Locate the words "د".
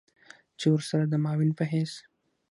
1.07-1.13